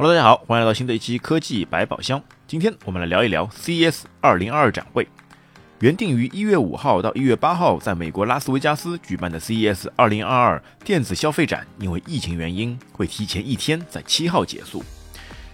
[0.00, 2.22] Hello，大家好，欢迎来到新的一期科技百宝箱。
[2.46, 5.08] 今天我们来聊一聊 CES 2022展会。
[5.80, 14.84] 原定于一月五号到一月八号在美国拉斯维加斯举办的 CES 2022电子消费展，因为疫情原因会提前一天在七号结束。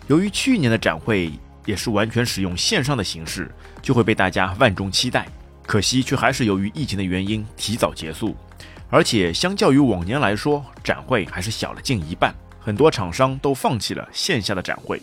[0.09, 1.33] 由于去年的展会
[1.65, 3.51] 也是完全使用线上的形式，
[3.81, 5.27] 就会被大家万众期待。
[5.67, 8.37] 可惜却还是由于疫情的原因提早结束，
[8.91, 12.35] 而且相较于往年来说，展会还是小了近一半。
[12.65, 14.99] 很多厂商都放弃了线下的展会，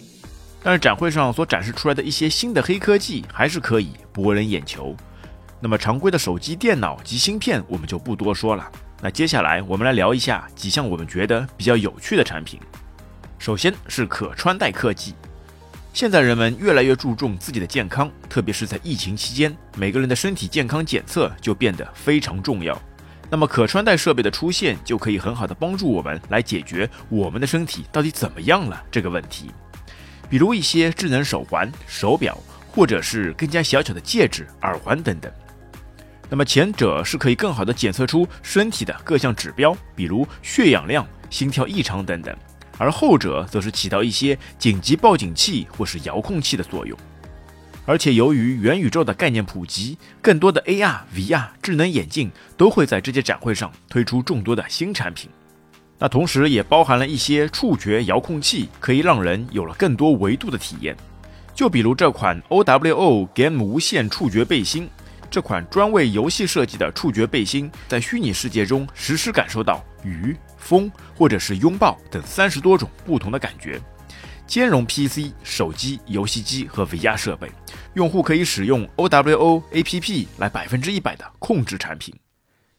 [0.64, 4.96] 但是展会上所展示出来的一些新的黑科技还是可以博人眼球。
[5.60, 8.68] 那么常规的手机、电脑及芯片我们就不多说了。
[9.00, 12.60] 那接下来我们来聊一下几项我们觉得比较有趣的产品。
[13.38, 15.14] 首先是可穿戴科技。
[15.94, 22.76] 现在人们越来越注重自己的健康，特别是在疫情期间，每个人的身体健康检测就变得非常重要。
[23.32, 29.50] 那么可穿戴设备的出现，就可以很好的帮助我们来解决我们的身体到底怎么样了这个问题。
[30.30, 32.38] 比如一些智能手环、手表，
[32.68, 35.32] 或者是更加小巧的戒指、耳环等等。
[36.30, 42.36] 那么前者是可以更好的检测出身体的各项指标，比如血氧量、心跳异常等等。
[42.78, 46.98] 而后者则是起到一些紧急报警器或是遥控器的作用，
[47.86, 55.30] 而且由于元宇宙的概念普及，更多的 AR、VR 智能眼镜都会在这届展会上推出众多的新产品。
[55.98, 60.96] 那同时也包含了一些触觉遥控器，可以让人有了更多维度的体验。
[61.54, 64.90] 就比如这款 OWO Game 无线触觉背心。
[65.30, 73.80] 这款专为游戏设计的触觉背心，在虚拟世界中实时感受到雨、风或者是拥抱等三十多种不同的感觉，
[74.46, 77.50] 兼容 PC、手机、游戏机和 VR 设备。
[77.94, 82.16] 用户可以使用 OWO APP 来百分之一百的控制产品。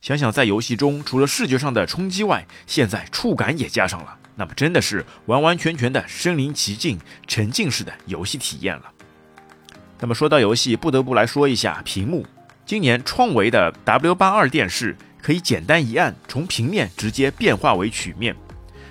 [0.00, 8.90] 想想在游戏中，除了视觉上的冲击外，现在触感也加上了，那么真的是完完全全的身临其境、沉浸式的游戏体验了。
[10.00, 12.26] 那么说到游戏，不得不来说一下屏幕。
[12.64, 18.34] 今年创维的 W 八二电视可以简单一按，从平面直接变化为曲面。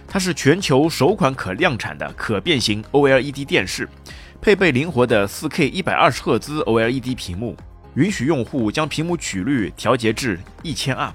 [0.07, 3.87] 它是全球首款可量产的可变形 OLED 电视，
[4.41, 7.56] 配备灵活的 4K 120赫兹 OLED 屏幕，
[7.94, 11.12] 允许用户将屏幕曲率调节至 1000R。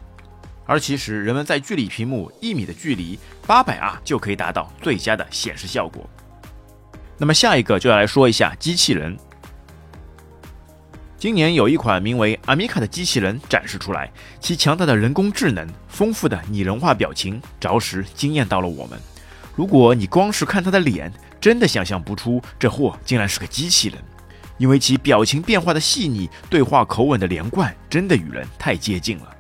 [0.65, 6.09] 而其实人们在距离屏幕一米的距离，800R 就可以达到最佳的显示效果。
[7.19, 9.17] 那么下一个就要来说一下机器人。
[11.19, 14.09] 今年有一款名为阿米卡的机器人展示出来，
[14.39, 18.97] 其强大的人工智能、丰富的拟人化表情，着实惊艳到了我们。
[19.57, 21.13] 如果你光是看它的脸，
[21.47, 24.03] 真的想象不出这货竟然是个机器人，
[24.59, 29.31] 因为其表情变化的细腻、对话口吻的连贯，真的与人太接近了。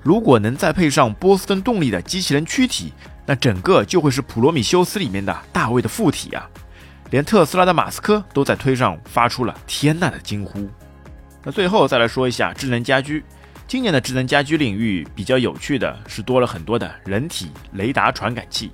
[0.00, 2.92] 如果能再配上波司登动力的机器人躯体，
[3.26, 6.48] 那整个就会是普罗米修斯里面的大卫的附体啊！
[7.10, 10.70] 连特斯拉的马斯克都在推上发出了“天呐”的惊呼。
[11.42, 13.24] 那最后再来说一下智能家居。
[13.66, 18.70] 今年的智能家居领域比较有趣的是多了很多的人体雷达传感器。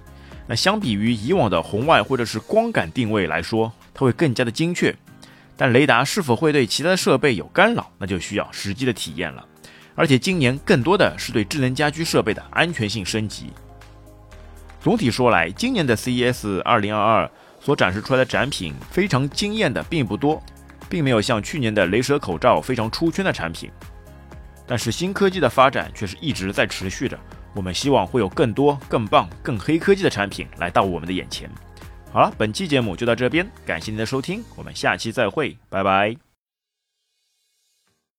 [0.47, 4.95] 那相比于以往的红外或者是光感定位来说，它会更加的精确。
[5.57, 9.45] 但雷达是否会对其他设备有干扰，那就需要实际的体验了。
[9.95, 13.53] 而且今年更多的是对智能家居设备的安全性升级。
[14.81, 20.43] 总体说来，今年的 CES 2022所展示出来的展品非常惊艳的并不多。
[20.87, 23.69] 并没有像去年的雷蛇口罩非常出圈的产品，
[24.65, 27.19] 但是新科技的发展却是一直在持续着。
[27.55, 31.49] 我们希望会有更多、更棒、更黑科技的产品来到我们的眼前。
[32.13, 36.24] 好了，本期节目就到这边，感谢您的收听，我们下期再会，拜拜。